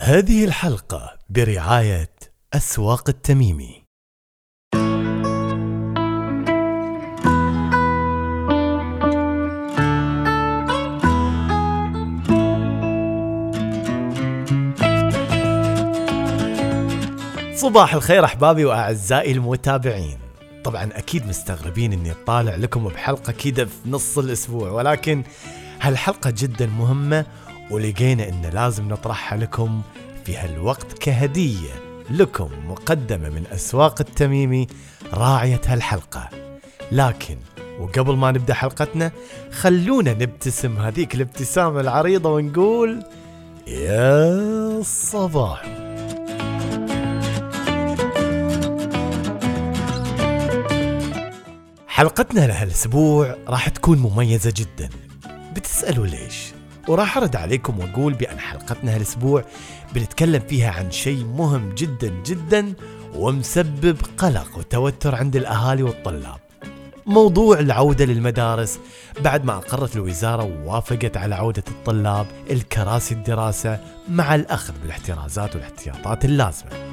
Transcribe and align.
هذه 0.00 0.44
الحلقة 0.44 1.18
برعاية 1.30 2.10
أسواق 2.52 3.08
التميمي. 3.08 3.82
صباح 17.54 17.94
الخير 17.94 18.24
أحبابي 18.24 18.64
وأعزائي 18.64 19.32
المتابعين. 19.32 20.18
طبعا 20.64 20.90
أكيد 20.92 21.26
مستغربين 21.26 21.92
إني 21.92 22.14
طالع 22.26 22.54
لكم 22.54 22.84
بحلقة 22.88 23.32
كده 23.32 23.64
في 23.64 23.88
نص 23.90 24.18
الأسبوع 24.18 24.70
ولكن 24.70 25.22
هالحلقة 25.80 26.30
جدا 26.36 26.66
مهمة 26.66 27.26
ولقينا 27.70 28.28
إن 28.28 28.42
لازم 28.52 28.88
نطرحها 28.88 29.38
لكم 29.38 29.82
في 30.24 30.36
هالوقت 30.36 30.92
كهدية 30.92 31.70
لكم 32.10 32.48
مقدمة 32.68 33.28
من 33.28 33.44
أسواق 33.52 34.00
التميمي 34.00 34.66
راعية 35.12 35.60
هالحلقة. 35.66 36.28
لكن 36.92 37.38
وقبل 37.80 38.16
ما 38.16 38.30
نبدأ 38.30 38.54
حلقتنا 38.54 39.12
خلونا 39.52 40.12
نبتسم 40.12 40.76
هذيك 40.76 41.14
الابتسامة 41.14 41.80
العريضة 41.80 42.32
ونقول 42.32 43.04
يا 43.66 44.82
صباح. 44.82 45.62
حلقتنا 51.88 52.46
لهالأسبوع 52.46 53.36
راح 53.48 53.68
تكون 53.68 53.98
مميزة 53.98 54.52
جدا. 54.56 54.88
بتسألوا 55.56 56.06
ليش؟ 56.06 56.47
وراح 56.88 57.16
أرد 57.16 57.36
عليكم 57.36 57.78
وأقول 57.78 58.14
بأن 58.14 58.38
حلقتنا 58.38 58.94
هالأسبوع 58.94 59.44
بنتكلم 59.94 60.42
فيها 60.48 60.70
عن 60.70 60.90
شيء 60.90 61.24
مهم 61.24 61.74
جدا 61.74 62.08
جدا 62.26 62.74
ومسبب 63.14 63.96
قلق 64.18 64.58
وتوتر 64.58 65.14
عند 65.14 65.36
الأهالي 65.36 65.82
والطلاب. 65.82 66.38
موضوع 67.06 67.58
العودة 67.58 68.04
للمدارس 68.04 68.78
بعد 69.20 69.44
ما 69.44 69.56
أقرت 69.56 69.96
الوزارة 69.96 70.44
ووافقت 70.44 71.16
على 71.16 71.34
عودة 71.34 71.64
الطلاب 71.68 72.26
الكراسي 72.50 73.14
الدراسة 73.14 73.80
مع 74.08 74.34
الأخذ 74.34 74.74
بالاحترازات 74.82 75.54
والاحتياطات 75.54 76.24
اللازمة 76.24 76.87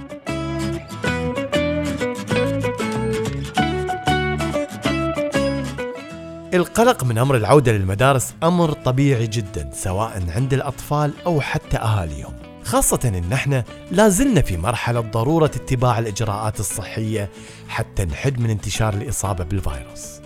القلق 6.56 7.04
من 7.04 7.18
أمر 7.18 7.36
العودة 7.36 7.72
للمدارس 7.72 8.34
أمر 8.44 8.72
طبيعي 8.72 9.28
جدا 9.28 9.70
سواء 9.74 10.24
عند 10.36 10.54
الأطفال 10.54 11.14
أو 11.26 11.42
حتى 11.42 11.78
أهاليهم 11.78 12.34
خاصة 12.64 13.00
إن 13.06 13.34
إحنا 13.34 13.64
لازلنا 13.92 14.42
في 14.42 14.58
مرحلة 14.58 15.00
ضرورة 15.00 15.46
اتباع 15.46 16.00
الإجراءات 16.00 16.60
الصحية 16.60 17.30
حتى 17.68 18.06
نحد 18.06 18.40
من 18.40 18.50
انتشار 18.50 18.94
الإصابة 18.94 19.44
بالفيروس. 19.44 20.20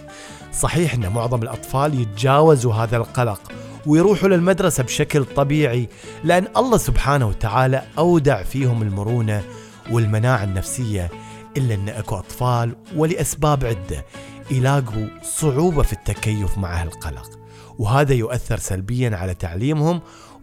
صحيح 0.53 0.93
إن 0.93 1.09
معظم 1.09 1.43
الأطفال 1.43 2.01
يتجاوزوا 2.01 2.73
هذا 2.73 2.97
القلق 2.97 3.41
ويروحوا 3.85 4.29
للمدرسة 4.29 4.83
بشكل 4.83 5.25
طبيعي 5.25 5.89
لأن 6.23 6.47
الله 6.57 6.77
سبحانه 6.77 7.27
وتعالى 7.27 7.83
أودع 7.97 8.43
فيهم 8.43 8.81
المرونة 8.81 9.43
والمناعة 9.91 10.43
النفسية 10.43 11.09
إلا 11.57 11.73
إن 11.73 11.89
أكو 11.89 12.15
أطفال 12.17 12.75
ولأسباب 12.95 13.65
عدة 13.65 14.05
يلاقوا 14.51 15.07
صعوبة 15.23 15.83
في 15.83 15.93
التكيف 15.93 16.57
مع 16.57 16.81
هالقلق 16.81 17.39
وهذا 17.79 18.13
يؤثر 18.13 18.57
سلبيا 18.57 19.17
على 19.17 19.33
تعليمهم 19.33 20.01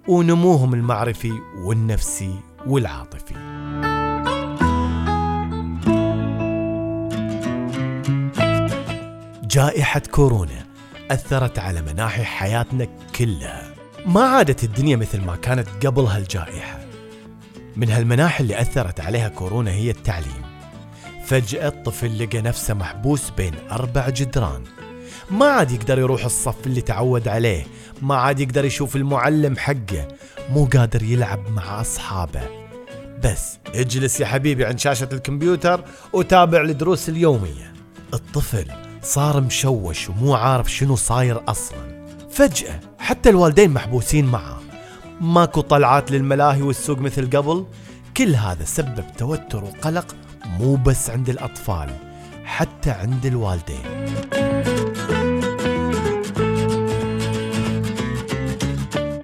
ونموهم 0.08 0.74
المعرفي 0.74 1.32
والنفسي 1.64 2.34
والعاطفي. 2.66 3.34
جائحة 9.42 10.00
كورونا 10.00 10.66
أثرت 11.10 11.58
على 11.58 11.82
مناحي 11.82 12.24
حياتنا 12.24 12.88
كلها. 13.18 13.74
ما 14.06 14.20
عادت 14.22 14.64
الدنيا 14.64 14.96
مثل 14.96 15.20
ما 15.20 15.36
كانت 15.36 15.86
قبل 15.86 16.02
هالجائحة. 16.02 16.78
من 17.76 17.90
هالمناحي 17.90 18.42
اللي 18.42 18.60
أثرت 18.60 19.00
عليها 19.00 19.28
كورونا 19.28 19.70
هي 19.70 19.90
التعليم. 19.90 20.45
فجأة 21.26 21.68
الطفل 21.68 22.24
لقى 22.24 22.40
نفسه 22.40 22.74
محبوس 22.74 23.30
بين 23.30 23.54
أربع 23.70 24.08
جدران. 24.08 24.62
ما 25.30 25.46
عاد 25.46 25.70
يقدر 25.70 25.98
يروح 25.98 26.24
الصف 26.24 26.66
اللي 26.66 26.80
تعود 26.80 27.28
عليه 27.28 27.66
ما 28.02 28.16
عاد 28.16 28.40
يقدر 28.40 28.64
يشوف 28.64 28.96
المعلم 28.96 29.56
حقه 29.56 30.08
مو 30.50 30.64
قادر 30.64 31.02
يلعب 31.02 31.50
مع 31.50 31.80
أصحابه. 31.80 32.40
بس 33.24 33.58
اجلس 33.74 34.20
يا 34.20 34.26
حبيبي 34.26 34.64
عند 34.64 34.78
شاشة 34.78 35.08
الكمبيوتر 35.12 35.84
وتابع 36.12 36.60
الدروس 36.60 37.08
اليومية. 37.08 37.72
الطفل 38.14 38.66
صار 39.02 39.40
مشوش 39.40 40.08
ومو 40.08 40.34
عارف 40.34 40.72
شنو 40.72 40.96
صاير 40.96 41.42
أصلا. 41.48 42.06
فجأة 42.30 42.80
حتى 42.98 43.28
الوالدين 43.28 43.70
محبوسين 43.70 44.24
معاه 44.24 44.60
ماكو 45.20 45.60
طلعات 45.60 46.10
للملاهي 46.10 46.62
والسوق 46.62 46.98
مثل 46.98 47.30
قبل؟ 47.30 47.66
كل 48.16 48.34
هذا 48.34 48.64
سبب 48.64 49.04
توتر 49.18 49.64
وقلق 49.64 50.14
مو 50.58 50.76
بس 50.76 51.10
عند 51.10 51.28
الأطفال 51.28 51.90
حتى 52.44 52.90
عند 52.90 53.26
الوالدين. 53.26 54.06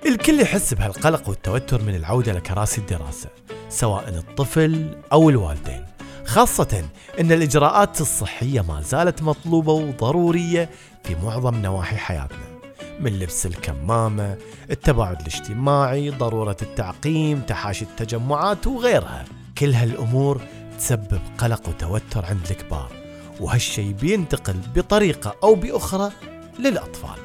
الكل 0.06 0.40
يحس 0.40 0.74
بهالقلق 0.74 1.28
والتوتر 1.28 1.82
من 1.82 1.94
العودة 1.94 2.32
لكراسي 2.32 2.80
الدراسة 2.80 3.28
سواء 3.68 4.08
الطفل 4.08 4.96
أو 5.12 5.30
الوالدين. 5.30 5.84
خاصة 6.24 6.84
أن 7.20 7.32
الإجراءات 7.32 8.00
الصحية 8.00 8.60
ما 8.60 8.82
زالت 8.82 9.22
مطلوبة 9.22 9.72
وضرورية 9.72 10.70
في 11.04 11.14
معظم 11.24 11.54
نواحي 11.54 11.96
حياتنا. 11.96 12.52
من 13.00 13.18
لبس 13.18 13.46
الكمامة 13.46 14.36
التباعد 14.70 15.20
الاجتماعي 15.20 16.10
ضرورة 16.10 16.56
التعقيم 16.62 17.40
تحاشي 17.40 17.84
التجمعات 17.84 18.66
وغيرها. 18.66 19.24
كل 19.58 19.74
هالأمور 19.74 20.40
تسبب 20.82 21.20
قلق 21.38 21.68
وتوتر 21.68 22.26
عند 22.26 22.46
الكبار 22.50 22.92
وهالشي 23.40 23.92
بينتقل 23.92 24.56
بطريقة 24.74 25.34
أو 25.42 25.54
بأخرى 25.54 26.12
للأطفال. 26.58 27.18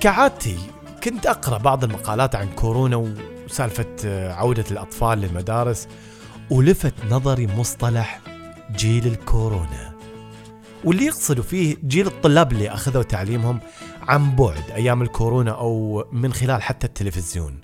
كعادتي 0.00 0.56
كنت 1.04 1.26
أقرأ 1.26 1.58
بعض 1.58 1.84
المقالات 1.84 2.34
عن 2.34 2.48
كورونا 2.48 2.96
وسالفة 3.46 3.86
عودة 4.32 4.64
الأطفال 4.70 5.18
للمدارس 5.18 5.88
ولفت 6.50 6.94
نظري 7.10 7.46
مصطلح 7.46 8.20
جيل 8.76 9.06
الكورونا. 9.06 9.92
واللي 10.84 11.04
يقصدوا 11.04 11.44
فيه 11.44 11.76
جيل 11.84 12.06
الطلاب 12.06 12.52
اللي 12.52 12.70
أخذوا 12.70 13.02
تعليمهم 13.02 13.60
عن 14.10 14.36
بعد 14.36 14.70
أيام 14.74 15.02
الكورونا 15.02 15.50
أو 15.50 16.04
من 16.12 16.32
خلال 16.32 16.62
حتى 16.62 16.86
التلفزيون. 16.86 17.60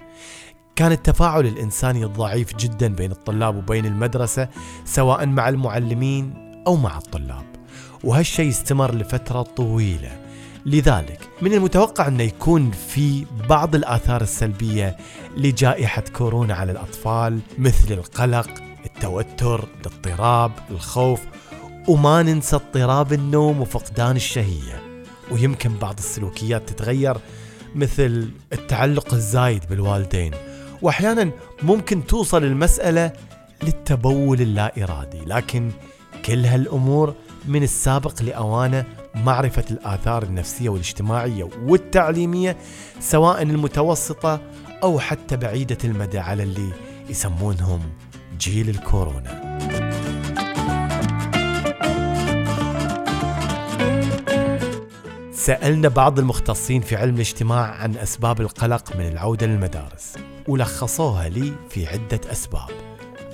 كان 0.76 0.92
التفاعل 0.92 1.46
الإنساني 1.46 2.04
ضعيف 2.04 2.56
جدا 2.56 2.88
بين 2.88 3.10
الطلاب 3.10 3.56
وبين 3.56 3.86
المدرسة 3.86 4.48
سواء 4.84 5.26
مع 5.26 5.48
المعلمين 5.48 6.34
أو 6.66 6.76
مع 6.76 6.98
الطلاب. 6.98 7.44
وهالشيء 8.04 8.48
استمر 8.48 8.94
لفترة 8.94 9.42
طويلة. 9.42 10.20
لذلك 10.66 11.20
من 11.42 11.52
المتوقع 11.52 12.08
أنه 12.08 12.22
يكون 12.22 12.70
في 12.70 13.26
بعض 13.48 13.74
الآثار 13.74 14.20
السلبية 14.20 14.96
لجائحة 15.36 16.02
كورونا 16.16 16.54
على 16.54 16.72
الأطفال 16.72 17.40
مثل 17.58 17.92
القلق 17.92 18.50
التوتر 18.84 19.68
الاضطراب 19.80 20.52
الخوف 20.70 21.20
وما 21.88 22.22
ننسى 22.22 22.56
اضطراب 22.56 23.12
النوم 23.12 23.60
وفقدان 23.60 24.16
الشهية. 24.16 24.85
ويمكن 25.30 25.74
بعض 25.74 25.98
السلوكيات 25.98 26.68
تتغير 26.68 27.16
مثل 27.74 28.30
التعلق 28.52 29.14
الزايد 29.14 29.62
بالوالدين 29.70 30.32
وأحيانا 30.82 31.30
ممكن 31.62 32.06
توصل 32.06 32.44
المسألة 32.44 33.12
للتبول 33.62 34.40
اللا 34.40 34.84
ارادي 34.84 35.20
لكن 35.26 35.70
كل 36.24 36.46
هالأمور 36.46 37.14
من 37.48 37.62
السابق 37.62 38.22
لأوانة 38.22 38.84
معرفة 39.14 39.64
الآثار 39.70 40.22
النفسية 40.22 40.68
والاجتماعية 40.68 41.48
والتعليمية 41.62 42.56
سواء 43.00 43.42
المتوسطة 43.42 44.40
أو 44.82 44.98
حتى 44.98 45.36
بعيدة 45.36 45.78
المدى 45.84 46.18
على 46.18 46.42
اللي 46.42 46.70
يسمونهم 47.08 47.80
جيل 48.38 48.68
الكورونا. 48.68 49.85
سألنا 55.46 55.88
بعض 55.88 56.18
المختصين 56.18 56.80
في 56.80 56.96
علم 56.96 57.14
الاجتماع 57.14 57.60
عن 57.60 57.96
أسباب 57.96 58.40
القلق 58.40 58.96
من 58.96 59.08
العودة 59.08 59.46
للمدارس 59.46 60.14
ولخصوها 60.48 61.28
لي 61.28 61.52
في 61.70 61.86
عدة 61.86 62.20
أسباب. 62.32 62.70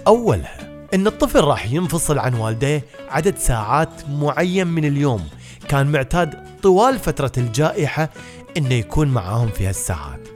أولها 0.06 0.87
أن 0.94 1.06
الطفل 1.06 1.41
راح 1.41 1.73
ينفصل 1.73 2.19
عن 2.19 2.35
والديه 2.35 2.85
عدد 3.09 3.38
ساعات 3.38 4.09
معين 4.09 4.67
من 4.67 4.85
اليوم. 4.85 5.29
كان 5.69 5.93
معتاد 5.93 6.61
طوال 6.62 6.99
فترة 6.99 7.32
الجائحة 7.38 8.09
إنه 8.56 8.75
يكون 8.75 9.08
معاهم 9.08 9.49
في 9.49 9.67
هالساعات. 9.67 10.29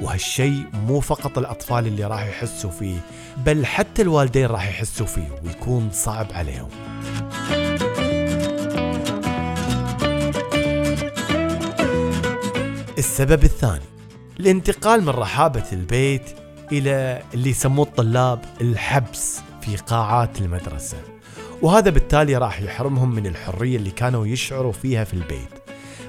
وهالشيء 0.00 0.66
مو 0.72 1.00
فقط 1.00 1.38
الأطفال 1.38 1.86
اللي 1.86 2.04
راح 2.04 2.26
يحسوا 2.26 2.70
فيه 2.70 2.98
بل 3.36 3.66
حتى 3.66 4.02
الوالدين 4.02 4.46
راح 4.46 4.68
يحسوا 4.68 5.06
فيه 5.06 5.40
ويكون 5.44 5.90
صعب 5.92 6.26
عليهم. 6.32 6.68
السبب 12.98 13.44
الثاني 13.44 13.84
الانتقال 14.40 15.02
من 15.02 15.08
رحابة 15.08 15.64
البيت 15.72 16.22
إلى 16.72 17.22
اللي 17.34 17.50
يسموه 17.50 17.86
الطلاب 17.86 18.44
الحبس 18.60 19.40
في 19.60 19.76
قاعات 19.76 20.40
المدرسة. 20.40 20.96
وهذا 21.62 21.90
بالتالي 21.90 22.36
راح 22.36 22.60
يحرمهم 22.60 23.14
من 23.14 23.26
الحرية 23.26 23.76
اللي 23.76 23.90
كانوا 23.90 24.26
يشعروا 24.26 24.72
فيها 24.72 25.04
في 25.04 25.14
البيت. 25.14 25.48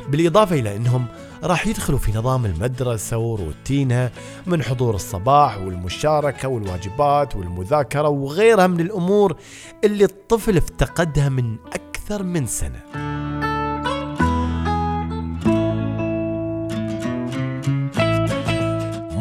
بالإضافة 0.10 0.60
إلى 0.60 0.76
أنهم 0.76 1.06
راح 1.44 1.68
يدخلوا 1.68 2.00
في 2.00 2.12
نظام 2.12 2.46
المدرسة 2.46 3.18
وروتينها 3.18 4.12
من 4.46 4.64
حضور 4.64 4.96
الصباح 4.96 5.58
والمشاركة 5.58 6.48
والواجبات 6.48 7.36
والمذاكرة 7.36 8.08
وغيرها 8.08 8.68
من 8.68 8.80
الأمور 8.80 9.36
اللي 9.84 10.04
الطفل 10.04 10.58
افتقدها 10.58 11.30
من 11.30 11.56
أكثر 11.74 12.24
من 12.24 12.46
سنة. 12.46 13.15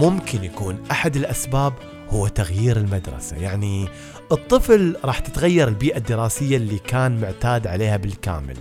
ممكن 0.05 0.45
يكون 0.45 0.79
أحد 0.91 1.17
الأسباب 1.17 1.73
هو 2.11 2.29
تغيير 2.29 2.77
المدرسة. 2.77 3.37
يعني 3.37 3.89
الطفل 4.33 4.97
راح 5.05 5.19
تتغير 5.19 5.69
البيئة 5.69 5.97
الدراسية 5.97 6.57
اللي 6.57 6.79
كان 6.79 7.21
معتاد 7.21 7.67
عليها 7.67 7.97
بالكامل. 7.97 8.57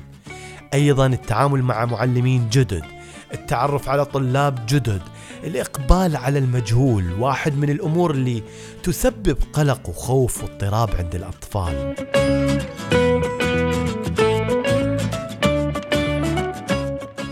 أيضا 0.74 1.06
التعامل 1.06 1.62
مع 1.62 1.86
معلمين 1.86 2.50
جدد 2.50 2.84
التعرف 3.34 3.90
على 3.90 4.06
طلاب 4.06 4.66
جدد 4.66 5.02
الإقبال 5.44 6.16
على 6.16 6.40
المجهول 6.40 7.14
واحد 7.20 7.58
من 7.58 7.70
الأمور 7.70 8.12
اللي 8.12 8.44
تسبب 8.84 9.38
قلق 9.54 9.90
وخوف 9.90 10.44
واضطراب 10.44 10.90
عند 10.96 11.16
الأطفال. 11.16 11.96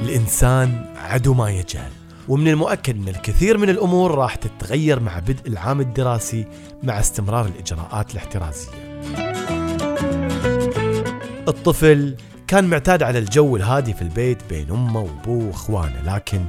الإنسان 0.01 0.85
عدو 0.95 1.33
ما 1.33 1.49
يجهل. 1.49 2.00
ومن 2.31 2.47
المؤكد 2.47 2.95
أن 2.95 3.07
الكثير 3.07 3.57
من 3.57 3.69
الأمور 3.69 4.15
راح 4.15 4.35
تتغير 4.35 4.99
مع 4.99 5.19
بدء 5.19 5.47
العام 5.47 5.81
الدراسي 5.81 6.45
مع 6.83 6.99
استمرار 6.99 7.45
الإجراءات 7.45 8.11
الاحترازية. 8.11 8.69
الطفل 11.47 12.15
كان 12.47 12.63
معتاد 12.63 13.03
على 13.03 13.19
الجو 13.19 13.55
الهادي 13.55 13.93
في 13.93 14.01
البيت 14.01 14.37
بين 14.49 14.71
أمه 14.71 14.99
وابوه 14.99 15.47
وأخوانه 15.47 16.01
لكن 16.15 16.41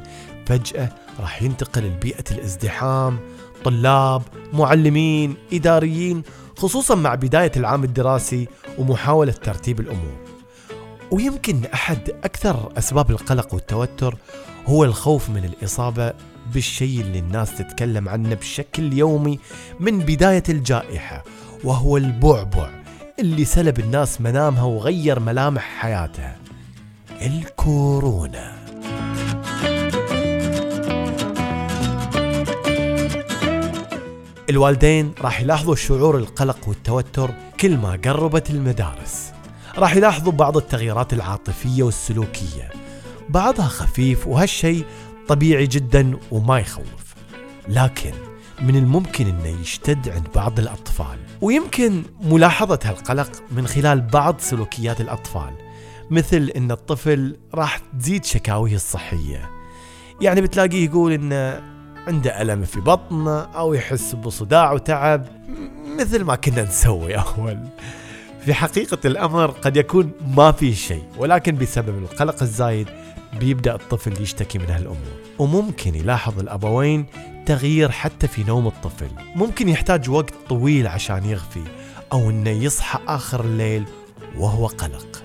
فجأة 0.47 0.89
راح 1.21 1.43
ينتقل 1.43 1.83
لبيئة 1.83 2.25
الازدحام 2.31 3.19
طلاب 3.65 4.23
معلمين 4.53 5.35
إداريين 5.53 6.23
خصوصا 6.57 6.95
مع 6.95 7.15
بداية 7.15 7.53
العام 7.57 7.85
الدراسي 7.85 8.49
ومحاولة 8.79 9.33
ترتيب 9.33 9.81
الأمور. 9.81 10.32
ويمكن 11.13 11.65
أحد 11.75 12.11
أكثر 12.25 12.73
أسباب 12.79 13.11
القلق 13.11 13.55
والتوتر 13.55 14.17
هو 14.67 14.85
الخوف 14.85 15.31
من 15.31 15.45
الإصابة 15.45 16.13
بالشيء 16.55 17.01
اللي 17.01 17.19
الناس 17.19 17.55
تتكلم 17.59 18.09
عنه 18.09 18.35
بشكل 18.35 18.93
يومي 18.93 19.39
من 19.81 19.99
بداية 19.99 20.43
الجائحة 20.49 21.25
وهو 21.65 21.97
البعبع 21.97 22.71
اللي 23.19 23.45
سلب 23.45 23.79
الناس 23.79 24.21
منامها 24.21 24.63
وغير 24.63 25.21
ملامح 25.21 25.63
حياتها 25.63 26.37
الكورونا. 27.23 28.53
الوالدين 34.51 35.13
راح 35.21 35.41
يلاحظوا 35.41 35.75
شعور 35.75 36.19
القلق 36.19 36.69
والتوتر 36.69 37.31
كل 37.61 37.77
ما 37.77 38.01
قربت 38.05 38.51
المدارس. 38.51 39.32
راح 39.79 39.97
يلاحظوا 39.97 40.33
بعض 40.33 40.57
التغييرات 40.57 41.13
العاطفية 41.13 41.83
والسلوكية. 41.83 42.71
بعضها 43.29 43.67
خفيف 43.67 44.27
وهالشيء 44.27 44.85
طبيعي 45.29 45.67
جدا 45.67 46.19
وما 46.31 46.59
يخوف. 46.59 47.15
لكن 47.69 48.13
من 48.63 48.77
الممكن 48.77 49.27
إنه 49.27 49.61
يشتد 49.61 50.09
عند 50.09 50.29
بعض 50.35 50.59
الأطفال. 50.59 51.19
ويمكن 51.41 52.03
ملاحظة 52.23 52.79
هالقلق 52.85 53.31
من 53.51 53.67
خلال 53.67 54.01
بعض 54.01 54.37
سلوكيات 54.39 55.01
الأطفال. 55.01 55.53
مثل 56.11 56.53
إن 56.57 56.71
الطفل 56.71 57.37
راح 57.55 57.81
تزيد 57.99 58.25
شكاويه 58.25 58.77
الصحية. 58.77 59.51
يعني 60.21 60.41
بتلاقيه 60.41 60.85
يقول 60.85 61.13
إنه 61.13 61.63
عنده 62.07 62.43
ألم 62.43 62.65
في 62.65 62.81
بطنه 62.81 63.41
أو 63.41 63.75
يحس 63.75 64.15
بصداع 64.15 64.73
وتعب. 64.73 65.27
مثل 65.99 66.25
ما 66.25 66.35
كنا 66.35 66.63
نسوي 66.63 67.15
أول. 67.15 67.69
في 68.45 68.55
حقيقة 68.55 68.99
الأمر 69.05 69.47
قد 69.51 69.77
يكون 69.77 70.11
ما 70.37 70.53
في 70.53 70.75
شيء 70.75 71.03
ولكن 71.19 71.57
بسبب 71.57 71.99
القلق 71.99 72.43
الزايد 72.43 72.89
بيبدأ 73.41 73.75
الطفل 73.75 74.23
يشتكي 74.23 74.59
من 74.59 74.71
هالأمور. 74.71 75.23
وممكن 75.39 75.95
يلاحظ 75.95 76.39
الأبوين 76.39 77.07
تغيير 77.47 77.91
حتى 77.91 78.29
في 78.29 78.45
نوم 78.45 78.67
الطفل. 78.67 79.09
ممكن 79.37 79.69
يحتاج 79.69 80.11
وقت 80.11 80.35
طويل 80.49 80.87
عشان 80.87 81.25
يغفي 81.25 81.63
أو 82.13 82.31
أنه 82.31 82.51
يصحى 82.51 82.99
آخر 83.09 83.45
الليل 83.45 83.85
وهو 84.39 84.67
قلق. 84.67 85.23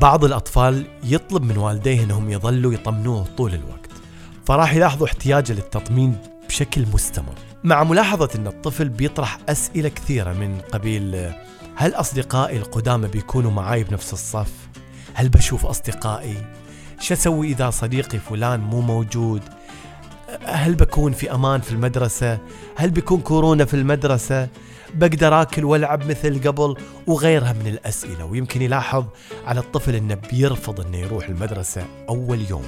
بعض 0.00 0.24
الأطفال 0.24 0.86
يطلب 1.04 1.42
من 1.42 1.58
والديه 1.58 2.02
أنهم 2.02 2.30
يظلوا 2.30 2.74
يطمنوه 2.74 3.26
طول 3.36 3.54
الوقت 3.54 3.90
فراح 4.44 4.74
يلاحظوا 4.74 5.06
احتياجه 5.06 5.52
للتطمين 5.52 6.16
بشكل 6.48 6.86
مستمر 6.94 7.34
مع 7.64 7.84
ملاحظة 7.84 8.28
أن 8.34 8.46
الطفل 8.46 8.88
بيطرح 8.88 9.38
أسئلة 9.48 9.88
كثيرة 9.88 10.32
من 10.32 10.60
قبيل 10.72 11.32
هل 11.76 11.94
أصدقائي 11.94 12.56
القدامى 12.56 13.08
بيكونوا 13.08 13.50
معاي 13.50 13.84
بنفس 13.84 14.12
الصف؟ 14.12 14.52
هل 15.14 15.28
بشوف 15.28 15.66
أصدقائي؟ 15.66 16.36
شو 17.00 17.14
أسوي 17.14 17.48
إذا 17.48 17.70
صديقي 17.70 18.18
فلان 18.18 18.60
مو 18.60 18.80
موجود؟ 18.80 19.42
هل 20.44 20.74
بكون 20.74 21.12
في 21.12 21.34
أمان 21.34 21.60
في 21.60 21.72
المدرسة؟ 21.72 22.38
هل 22.76 22.90
بيكون 22.90 23.20
كورونا 23.20 23.64
في 23.64 23.74
المدرسة؟ 23.74 24.48
بقدر 24.94 25.42
آكل 25.42 25.64
وألعب 25.64 26.10
مثل 26.10 26.48
قبل 26.48 26.76
وغيرها 27.06 27.52
من 27.52 27.66
الأسئلة 27.66 28.24
ويمكن 28.24 28.62
يلاحظ 28.62 29.04
على 29.46 29.60
الطفل 29.60 29.94
أنه 29.94 30.14
بيرفض 30.14 30.80
أنه 30.80 30.96
يروح 30.96 31.28
المدرسة 31.28 31.86
أول 32.08 32.40
يوم 32.50 32.64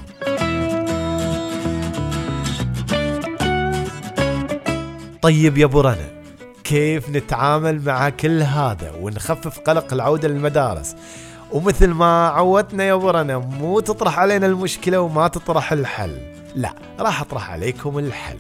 طيب 5.23 5.59
يا 5.59 5.65
أبو 5.65 5.81
رنا 5.81 6.09
كيف 6.65 7.11
نتعامل 7.11 7.85
مع 7.85 8.09
كل 8.09 8.43
هذا 8.43 8.93
ونخفف 9.01 9.59
قلق 9.59 9.93
العودة 9.93 10.29
للمدارس؟ 10.29 10.97
ومثل 11.53 11.89
ما 11.89 12.29
عودتنا 12.29 12.85
يا 12.85 12.93
أبو 12.93 13.11
رنا 13.11 13.39
مو 13.39 13.81
تطرح 13.81 14.19
علينا 14.19 14.47
المشكلة 14.47 15.01
وما 15.01 15.29
تطرح 15.29 15.73
الحل. 15.73 16.19
لا 16.57 16.75
راح 17.01 17.21
أطرح 17.21 17.51
عليكم 17.51 17.99
الحل. 17.99 18.37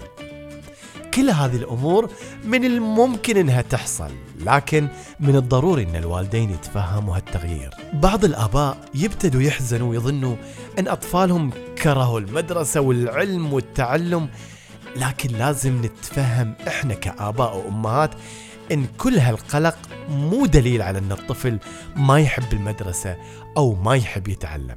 كل 1.14 1.30
هذه 1.30 1.56
الأمور 1.56 2.10
من 2.44 2.64
الممكن 2.64 3.36
إنها 3.36 3.62
تحصل 3.62 4.10
لكن 4.40 4.88
من 5.20 5.36
الضروري 5.36 5.82
إن 5.82 5.96
الوالدين 5.96 6.50
يتفهموا 6.50 7.16
هالتغيير. 7.16 7.70
بعض 7.92 8.24
الآباء 8.24 8.76
يبتدوا 8.94 9.42
يحزنوا 9.42 9.90
ويظنوا 9.90 10.36
أن 10.78 10.88
أطفالهم 10.88 11.50
كرهوا 11.82 12.20
المدرسة 12.20 12.80
والعلم 12.80 13.52
والتعلم 13.52 14.28
لكن 14.96 15.36
لازم 15.36 15.84
نتفهم 15.84 16.54
إحنا 16.68 16.94
كآباء 16.94 17.56
وأمهات 17.56 18.10
إن 18.72 18.86
كل 18.98 19.18
هالقلق 19.18 19.76
مو 20.10 20.46
دليل 20.46 20.82
على 20.82 20.98
إن 20.98 21.12
الطفل 21.12 21.58
ما 21.96 22.20
يحب 22.20 22.52
المدرسة 22.52 23.16
أو 23.56 23.74
ما 23.74 23.94
يحب 23.96 24.28
يتعلم. 24.28 24.76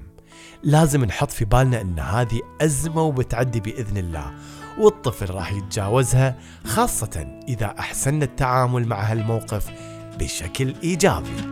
لازم 0.64 1.06
نحط 1.06 1.32
في 1.32 1.46
بالنا 1.46 1.82
إن 1.82 2.00
هذه 2.00 2.40
أزمة 2.62 3.02
وبتعدي 3.02 3.60
بإذن 3.60 3.98
الله 3.98 4.32
والطفل 4.78 5.30
راح 5.30 5.52
يتجاوزها 5.52 6.36
خاصة 6.66 7.42
إذا 7.48 7.76
أحسننا 7.80 8.26
التعامل 8.26 8.88
مع 8.88 9.04
هالموقف 9.04 9.72
بشكل 10.20 10.76
إيجابي. 10.84 11.52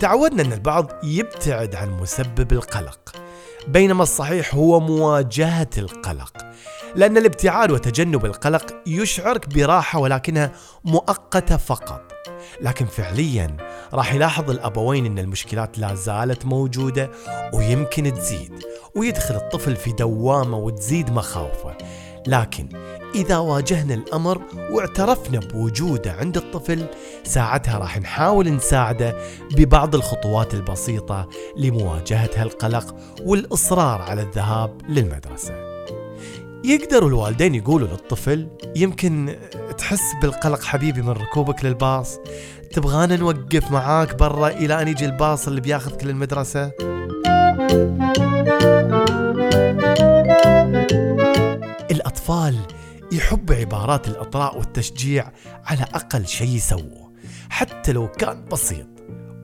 تعودنا 0.00 0.42
أن 0.42 0.52
البعض 0.52 0.90
يبتعد 1.04 1.74
عن 1.74 1.90
مسبب 1.90 2.52
القلق 2.52 3.16
بينما 3.68 4.02
الصحيح 4.02 4.54
هو 4.54 4.80
مواجهة 4.80 5.68
القلق 5.78 6.36
لأن 6.96 7.16
الابتعاد 7.16 7.70
وتجنب 7.70 8.24
القلق 8.24 8.74
يشعرك 8.86 9.54
براحة 9.54 9.98
ولكنها 9.98 10.52
مؤقتة 10.84 11.56
فقط. 11.56 12.12
لكن 12.60 12.86
فعليا 12.86 13.56
راح 13.92 14.14
يلاحظ 14.14 14.50
الأبوين 14.50 15.06
أن 15.06 15.18
المشكلات 15.18 15.78
لا 15.78 15.94
زالت 15.94 16.46
موجودة 16.46 17.10
ويمكن 17.54 18.14
تزيد 18.14 18.52
ويدخل 18.96 19.34
الطفل 19.34 19.76
في 19.76 19.92
دوامة 19.92 20.58
وتزيد 20.58 21.10
مخاوفه. 21.10 21.74
لكن 22.26 22.68
إذا 23.14 23.38
واجهنا 23.38 23.94
الأمر 23.94 24.42
واعترفنا 24.70 25.40
بوجوده 25.40 26.12
عند 26.12 26.36
الطفل 26.36 26.86
ساعتها 27.24 27.78
راح 27.78 27.98
نحاول 27.98 28.52
نساعده 28.54 29.16
ببعض 29.56 29.94
الخطوات 29.94 30.54
البسيطة 30.54 31.28
لمواجهة 31.56 32.30
هالقلق 32.36 32.94
والإصرار 33.22 34.02
على 34.02 34.22
الذهاب 34.22 34.80
للمدرسة. 34.88 35.54
يقدروا 36.64 37.08
الوالدين 37.08 37.54
يقولوا 37.54 37.88
للطفل 37.88 38.48
يمكن 38.76 39.36
تحس 39.78 40.12
بالقلق 40.22 40.62
حبيبي 40.62 41.02
من 41.02 41.10
ركوبك 41.10 41.64
للباص 41.64 42.18
تبغانا 42.72 43.16
نوقف 43.16 43.70
معاك 43.70 44.14
برا 44.14 44.48
إلى 44.48 44.82
أن 44.82 44.88
يجي 44.88 45.04
الباص 45.06 45.48
اللي 45.48 45.60
بياخذك 45.60 46.04
للمدرسة؟ 46.04 46.72
الأطفال 51.90 52.56
يحب 53.12 53.52
عبارات 53.52 54.08
الإطراء 54.08 54.58
والتشجيع 54.58 55.32
على 55.66 55.82
أقل 55.82 56.26
شيء 56.26 56.48
يسووه 56.48 57.12
حتى 57.50 57.92
لو 57.92 58.08
كان 58.08 58.44
بسيط. 58.44 58.86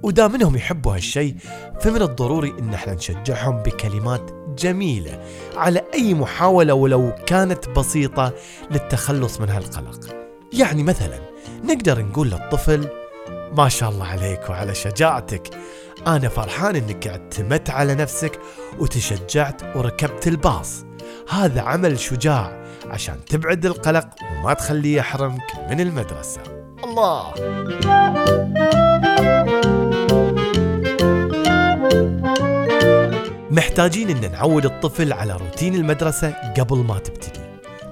ودام 0.03 0.35
انهم 0.35 0.57
يحبوا 0.57 0.95
هالشيء 0.95 1.37
فمن 1.81 2.03
الضروري 2.03 2.55
إن 2.59 2.75
إحنا 2.75 2.95
نشجعهم 2.95 3.63
بكلمات 3.63 4.31
جميلة 4.59 5.25
على 5.57 5.83
أي 5.95 6.15
محاولة 6.15 6.75
ولو 6.75 7.15
كانت 7.27 7.69
بسيطة 7.69 8.33
للتخلص 8.71 9.41
من 9.41 9.49
هالقلق. 9.49 10.17
يعني 10.53 10.83
مثلا 10.83 11.21
نقدر 11.65 12.03
نقول 12.03 12.31
للطفل 12.31 12.89
ما 13.53 13.69
شاء 13.69 13.91
الله 13.91 14.07
عليك 14.07 14.51
وعلى 14.51 14.75
شجاعتك. 14.75 15.51
أنا 16.07 16.29
فرحان 16.29 16.77
إنك 16.77 17.07
اعتمدت 17.07 17.71
على 17.71 17.95
نفسك 17.95 18.41
وتشجعت 18.79 19.77
وركبت 19.77 20.27
الباص. 20.29 20.85
هذا 21.29 21.61
عمل 21.61 21.99
شجاع 21.99 22.66
عشان 22.91 23.25
تبعد 23.25 23.67
القلق 23.67 24.09
وما 24.33 24.55
تخليه 24.55 24.97
يحرمك 24.97 25.69
من 25.71 25.81
المدرسة. 25.81 26.41
الله. 26.85 27.33
محتاجين 33.51 34.11
إن 34.11 34.33
نعود 34.33 34.65
الطفل 34.65 35.13
على 35.13 35.33
روتين 35.33 35.75
المدرسة 35.75 36.31
قبل 36.31 36.77
ما 36.77 36.99
تبتدي. 36.99 37.41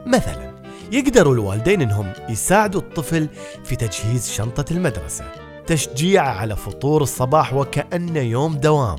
مثلا 0.06 0.54
يقدروا 0.92 1.34
الوالدين 1.34 1.82
إنهم 1.82 2.12
يساعدوا 2.28 2.80
الطفل 2.80 3.28
في 3.64 3.76
تجهيز 3.76 4.30
شنطة 4.30 4.64
المدرسة 4.70 5.24
تشجيع 5.66 6.22
على 6.22 6.56
فطور 6.56 7.02
الصباح 7.02 7.54
وكأنه 7.54 8.20
يوم 8.20 8.56
دوام. 8.56 8.96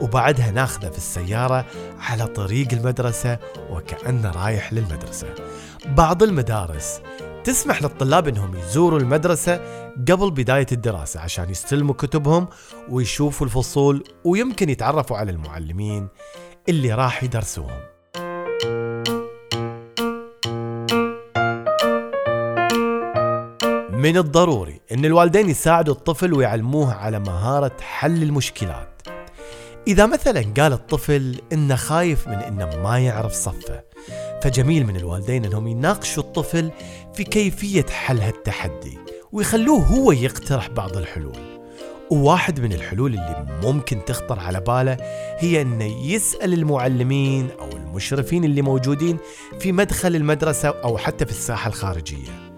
وبعدها 0.00 0.50
ناخذه 0.50 0.90
في 0.90 0.96
السيارة 0.96 1.66
على 2.00 2.26
طريق 2.26 2.68
المدرسة 2.72 3.38
وكأنه 3.70 4.30
رايح 4.30 4.72
للمدرسة 4.72 5.34
بعض 5.86 6.22
المدارس 6.22 7.00
تسمح 7.44 7.82
للطلاب 7.82 8.28
إنهم 8.28 8.56
يزوروا 8.56 8.98
المدرسة 8.98 9.60
قبل 10.10 10.30
بداية 10.30 10.66
الدراسة 10.72 11.20
عشان 11.20 11.50
يستلموا 11.50 11.94
كتبهم 11.94 12.48
ويشوفوا 12.88 13.46
الفصول 13.46 14.04
ويمكن 14.24 14.68
يتعرفوا 14.68 15.16
على 15.16 15.30
المعلمين 15.30 16.08
اللي 16.68 16.94
راح 16.94 17.24
يدرسوهم. 17.24 17.80
من 23.92 24.16
الضروري 24.16 24.80
إن 24.92 25.04
الوالدين 25.04 25.48
يساعدوا 25.48 25.94
الطفل 25.94 26.34
ويعلموه 26.34 26.94
على 26.94 27.18
مهارة 27.18 27.76
حل 27.80 28.22
المشكلات. 28.22 29.02
إذا 29.86 30.06
مثلا 30.06 30.40
قال 30.56 30.72
الطفل 30.72 31.40
إنه 31.52 31.74
خايف 31.74 32.28
من 32.28 32.34
إنه 32.34 32.76
ما 32.82 32.98
يعرف 32.98 33.32
صفه 33.32 33.84
فجميل 34.42 34.86
من 34.86 34.96
الوالدين 34.96 35.44
إنهم 35.44 35.66
يناقشوا 35.66 36.22
الطفل 36.22 36.70
في 37.14 37.24
كيفية 37.24 37.86
حل 37.90 38.20
هالتحدي 38.20 38.98
ويخلوه 39.32 39.80
هو 39.80 40.12
يقترح 40.12 40.68
بعض 40.68 40.96
الحلول. 40.96 41.52
وواحد 42.10 42.60
من 42.60 42.72
الحلول 42.72 43.10
اللي 43.10 43.60
ممكن 43.62 44.04
تخطر 44.04 44.40
على 44.40 44.60
باله 44.60 44.96
هي 45.38 45.62
إنه 45.62 45.84
يسأل 45.84 46.52
المعلمين 46.52 47.48
أو 47.60 47.76
المشرفين 47.76 48.44
اللي 48.44 48.62
موجودين 48.62 49.18
في 49.60 49.72
مدخل 49.72 50.16
المدرسة 50.16 50.68
أو 50.68 50.98
حتى 50.98 51.26
في 51.26 51.30
الساحة 51.30 51.68
الخارجية. 51.68 52.52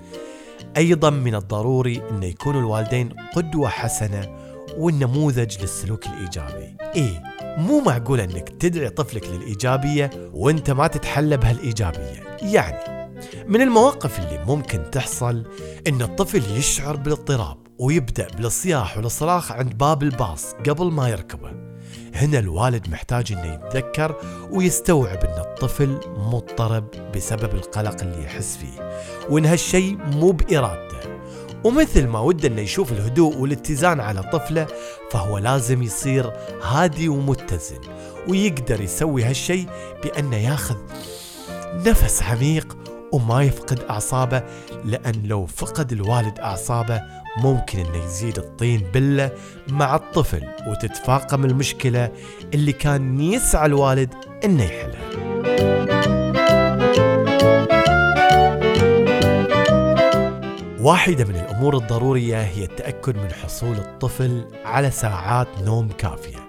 أيضا 0.77 1.11
من 1.11 1.35
الضروري 1.35 2.03
إنه 2.11 2.27
يكونوا 2.27 2.61
الوالدين 2.61 3.09
قدوة 3.35 3.69
حسنة 3.69 4.44
والنموذج 4.79 5.61
للسلوك 5.61 6.07
الإيجابي. 6.07 6.77
إيه 6.97 7.23
مو 7.59 7.81
معقول 7.81 8.21
إنك 8.21 8.49
تدعي 8.49 8.91
طفلك 8.91 9.27
للإيجابية 9.27 10.11
وأنت 10.33 10.71
ما 10.71 10.87
تتحلى 10.87 11.37
بهالإيجابية. 11.37 12.37
يعني 12.43 12.95
من 13.49 13.63
المواقف 13.63 14.19
اللي 14.19 14.45
ممكن 14.45 14.91
تحصل 14.91 15.45
إن 15.87 16.03
الطفل 16.03 16.57
يشعر 16.59 16.97
بالاضطراب 16.97 17.57
ويبدأ 17.79 18.29
بالصياح 18.37 18.99
والصراخ 18.99 19.53
عند 19.53 19.79
باب 19.79 20.03
الباص 20.03 20.55
قبل 20.69 20.91
ما 20.91 21.09
يركبه. 21.09 21.51
هنا 22.15 22.39
الوالد 22.39 22.89
محتاج 22.89 23.33
إنه 23.33 23.55
يتذكر 23.55 24.17
ويستوعب 24.51 25.25
إن 25.25 25.41
الطفل 25.41 26.01
مضطرب 26.17 26.85
بسبب 27.15 27.55
القلق 27.55 28.03
اللي 28.03 28.25
يحس 28.25 28.57
فيه 28.57 29.01
وإن 29.31 29.47
هالشيء 29.47 29.97
مو 29.97 30.31
بإرادته. 30.31 31.14
ومثل 31.65 32.07
ما 32.07 32.21
وده 32.21 32.49
إنه 32.49 32.61
يشوف 32.61 32.93
الهدوء 32.93 33.37
والاتزان 33.37 34.01
على 34.01 34.23
طفله 34.23 34.67
فهو 35.11 35.39
لازم 35.39 35.83
يصير 35.83 36.33
هادي 36.63 37.09
ومتزن 37.09 37.79
ويقدر 38.29 38.81
يسوي 38.81 39.25
هالشيء 39.25 39.67
بأنه 40.05 40.37
ياخذ 40.37 40.77
نفس 41.75 42.23
عميق 42.23 42.77
وما 43.13 43.43
يفقد 43.43 43.81
أعصابه 43.91 44.43
لأن 44.85 45.23
لو 45.25 45.47
فقد 45.47 45.93
الوالد 45.93 46.39
أعصابه 46.39 47.03
ممكن 47.37 47.79
إنه 47.79 48.05
يزيد 48.05 48.39
الطين 48.39 48.81
بله 48.95 49.31
مع 49.69 49.97
الطفل 49.97 50.43
وتتفاقم 50.69 51.45
المشكلة 51.45 52.11
اللي 52.55 52.73
كان 52.73 53.21
يسعى 53.21 53.67
الوالد 53.67 54.15
إنه 54.45 54.65
يحلها. 54.65 55.94
واحدة 60.85 61.25
من 61.25 61.37
الأمور 61.37 61.77
الضرورية 61.77 62.43
هي 62.43 62.65
التأكد 62.65 63.17
من 63.17 63.33
حصول 63.33 63.77
الطفل 63.77 64.45
على 64.65 64.91
ساعات 64.91 65.49
نوم 65.63 65.89
كافية. 65.89 66.47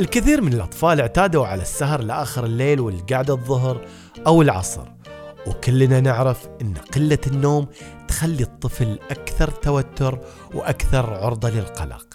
الكثير 0.00 0.40
من 0.40 0.52
الأطفال 0.52 1.00
اعتادوا 1.00 1.46
على 1.46 1.62
السهر 1.62 2.02
لآخر 2.02 2.44
الليل 2.44 2.80
والقعدة 2.80 3.34
الظهر 3.34 3.86
أو 4.26 4.42
العصر، 4.42 4.88
وكلنا 5.46 6.00
نعرف 6.00 6.48
أن 6.62 6.74
قلة 6.74 7.18
النوم 7.26 7.66
تخلي 8.08 8.42
الطفل 8.42 8.98
أكثر 9.10 9.50
توتر 9.50 10.20
وأكثر 10.54 11.14
عرضة 11.14 11.50
للقلق. 11.50 12.06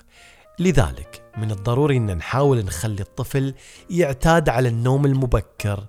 لذلك 0.59 1.31
من 1.37 1.51
الضروري 1.51 1.97
أن 1.97 2.17
نحاول 2.17 2.65
نخلي 2.65 3.01
الطفل 3.01 3.53
يعتاد 3.89 4.49
على 4.49 4.69
النوم 4.69 5.05
المبكر 5.05 5.85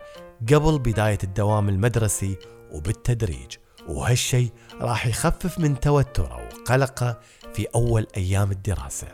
قبل 0.53 0.79
بداية 0.79 1.19
الدوام 1.25 1.69
المدرسي 1.69 2.37
وبالتدريج. 2.73 3.57
وهالشيء 3.89 4.51
راح 4.81 5.07
يخفف 5.07 5.59
من 5.59 5.81
توتره 5.81 6.41
وقلقه 6.55 7.19
في 7.55 7.67
أول 7.75 8.07
أيام 8.17 8.51
الدراسة. 8.51 9.07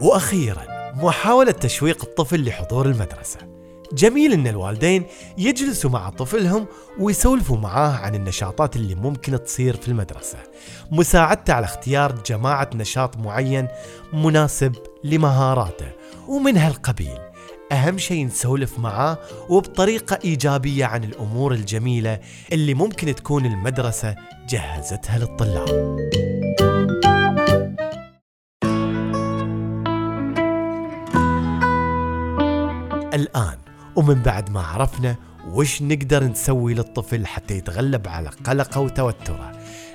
وأخيرا 0.00 0.62
محاولة 0.94 1.50
تشويق 1.50 2.04
الطفل 2.04 2.44
لحضور 2.44 2.86
المدرسة. 2.86 3.38
جميل 3.92 4.32
إن 4.32 4.46
الوالدين 4.46 5.06
يجلسوا 5.38 5.90
مع 5.90 6.10
طفلهم 6.10 6.66
ويسولفوا 6.98 7.56
معاه 7.56 7.96
عن 7.96 8.14
النشاطات 8.14 8.76
اللي 8.76 8.94
ممكن 8.94 9.44
تصير 9.44 9.76
في 9.76 9.88
المدرسة. 9.88 10.38
مساعدته 10.90 11.54
على 11.54 11.64
اختيار 11.64 12.14
جماعة 12.26 12.70
نشاط 12.74 13.16
معين 13.16 13.68
مناسب 14.12 14.72
لمهاراته 15.04 15.90
ومن 16.28 16.56
هالقبيل 16.56 17.25
أهم 17.76 17.98
شيء 17.98 18.26
نسولف 18.26 18.78
معاه 18.78 19.18
وبطريقة 19.48 20.18
إيجابية 20.24 20.84
عن 20.84 21.04
الأمور 21.04 21.52
الجميلة 21.52 22.20
اللي 22.52 22.74
ممكن 22.74 23.14
تكون 23.14 23.46
المدرسة 23.46 24.16
جهزتها 24.48 25.18
للطلاب. 25.18 25.96
الآن 33.14 33.58
ومن 33.96 34.14
بعد 34.14 34.50
ما 34.50 34.60
عرفنا 34.60 35.16
وش 35.48 35.82
نقدر 35.82 36.24
نسوي 36.24 36.74
للطفل 36.74 37.26
حتى 37.26 37.54
يتغلب 37.54 38.08
على 38.08 38.28
قلقه 38.28 38.80
وتوتره 38.80 39.52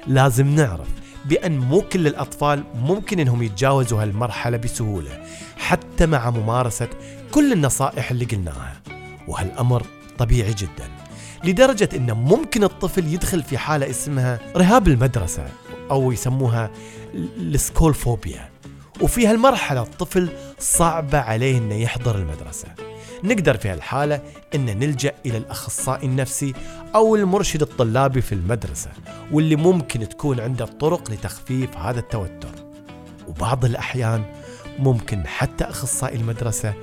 لازم 0.07 0.47
نعرف 0.55 0.87
بأن 1.25 1.57
مو 1.57 1.81
كل 1.81 2.07
الأطفال 2.07 2.63
ممكن 2.75 3.19
أنهم 3.19 3.43
يتجاوزوا 3.43 4.03
هالمرحلة 4.03 4.57
بسهولة 4.57 5.23
حتى 5.57 6.05
مع 6.05 6.29
ممارسة 6.29 6.87
كل 7.31 7.53
النصائح 7.53 8.11
اللي 8.11 8.25
قلناها 8.25 8.81
وهالأمر 9.27 9.85
طبيعي 10.17 10.53
جدا 10.53 10.89
لدرجة 11.43 11.89
أنه 11.95 12.13
ممكن 12.13 12.63
الطفل 12.63 13.07
يدخل 13.13 13.43
في 13.43 13.57
حالة 13.57 13.89
اسمها 13.89 14.39
رهاب 14.55 14.87
المدرسة 14.87 15.47
أو 15.91 16.11
يسموها 16.11 16.71
السكولفوبيا 17.37 18.49
وفي 19.01 19.27
هالمرحلة 19.27 19.81
الطفل 19.81 20.29
صعبة 20.59 21.19
عليه 21.19 21.57
أنه 21.57 21.75
يحضر 21.75 22.15
المدرسة. 22.15 22.67
نقدر 23.23 23.57
في 23.57 23.69
هالحالة 23.69 24.21
أن 24.55 24.65
نلجأ 24.65 25.13
إلى 25.25 25.37
الأخصائي 25.37 26.05
النفسي 26.05 26.53
أو 26.95 27.15
المرشد 27.15 27.61
الطلابي 27.61 28.21
في 28.21 28.35
المدرسة 28.35 28.89
واللي 29.31 29.55
ممكن 29.55 30.09
تكون 30.09 30.39
عنده 30.39 30.65
طرق 30.65 31.11
لتخفيف 31.11 31.77
هذا 31.77 31.99
التوتر. 31.99 32.71
وبعض 33.27 33.65
الأحيان 33.65 34.23
ممكن 34.79 35.27
حتى 35.27 35.63
أخصائي 35.63 36.15
المدرسة 36.15 36.73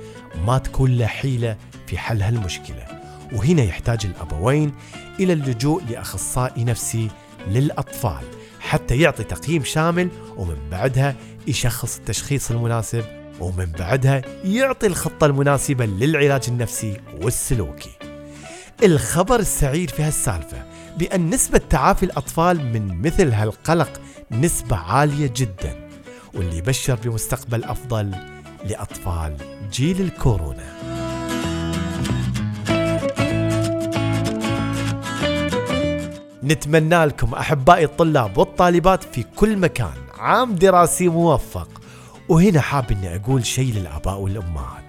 ما 0.45 0.57
تكون 0.57 0.97
له 0.97 1.05
حيلة 1.05 1.57
في 1.87 1.97
حل 1.97 2.21
هالمشكلة. 2.21 2.85
وهنا 3.33 3.63
يحتاج 3.63 4.05
الأبوين 4.05 4.73
إلى 5.19 5.33
اللجوء 5.33 5.83
لأخصائي 5.89 6.63
نفسي 6.63 7.09
للأطفال 7.47 8.23
حتى 8.59 8.99
يعطي 8.99 9.23
تقييم 9.23 9.63
شامل 9.63 10.09
ومن 10.37 10.57
بعدها 10.71 11.15
يشخص 11.47 11.97
التشخيص 11.97 12.51
المناسب 12.51 13.05
ومن 13.39 13.65
بعدها 13.65 14.21
يعطي 14.43 14.87
الخطة 14.87 15.25
المناسبة 15.25 15.85
للعلاج 15.85 16.41
النفسي 16.47 16.97
والسلوكي. 17.21 17.91
الخبر 18.83 19.39
السعيد 19.39 19.89
في 19.89 20.03
هالسالفة 20.03 20.63
بأن 20.97 21.29
نسبة 21.29 21.61
تعافي 21.69 22.03
الأطفال 22.03 22.65
من 22.73 23.01
مثل 23.01 23.31
هالقلق 23.31 24.01
نسبة 24.31 24.75
عالية 24.75 25.33
جدا. 25.35 25.88
واللي 26.33 26.57
يبشر 26.57 26.95
بمستقبل 26.95 27.63
أفضل 27.63 28.15
لأطفال 28.65 29.37
جيل 29.71 30.01
الكورونا. 30.01 30.79
نتمنى 36.43 37.05
لكم 37.05 37.33
أحبائي 37.33 37.85
الطلاب 37.85 38.37
والطالبات 38.37 39.03
في 39.03 39.23
كل 39.35 39.57
مكان 39.57 39.93
عام 40.17 40.55
دراسي 40.55 41.07
موفق. 41.07 41.69
وهنا 42.29 42.61
حاب 42.61 42.91
إني 42.91 43.15
أقول 43.15 43.45
شيء 43.45 43.73
للآباء 43.73 44.19
والأمهات. 44.19 44.83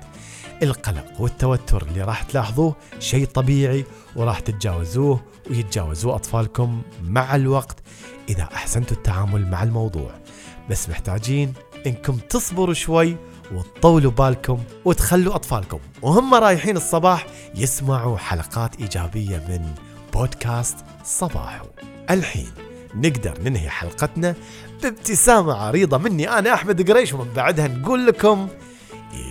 القلق 0.62 1.20
والتوتر 1.20 1.82
اللي 1.82 2.02
راح 2.02 2.22
تلاحظوه 2.22 2.76
شيء 2.98 3.26
طبيعي 3.26 3.84
وراح 4.16 4.40
تتجاوزوه 4.40 5.20
ويتجاوزوه 5.50 6.14
أطفالكم 6.14 6.82
مع 7.04 7.34
الوقت 7.34 7.76
إذا 8.28 8.42
أحسنتوا 8.42 8.96
التعامل 8.96 9.50
مع 9.50 9.62
الموضوع. 9.62 10.10
بس 10.70 10.88
محتاجين 10.88 11.52
إنكم 11.86 12.16
تصبروا 12.16 12.74
شوي 12.74 13.16
وتطولوا 13.52 14.10
بالكم 14.10 14.58
وتخلوا 14.84 15.34
أطفالكم. 15.34 15.78
وهم 16.02 16.34
رايحين 16.34 16.76
الصباح 16.76 17.26
يسمعوا 17.54 18.18
حلقات 18.18 18.80
إيجابية 18.80 19.36
من 19.36 19.74
بودكاست 20.14 20.76
صباحو. 21.04 21.66
الحين 22.10 22.50
نقدر 22.94 23.34
ننهي 23.42 23.68
حلقتنا 23.68 24.34
بابتسامة 24.82 25.54
عريضة 25.54 25.98
مني 25.98 26.38
أنا 26.38 26.54
أحمد 26.54 26.90
قريش 26.90 27.14
ومن 27.14 27.32
بعدها 27.36 27.68
نقول 27.68 28.06
لكم 28.06 28.48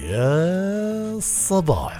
يا 0.04 1.20
صباح 1.20 2.00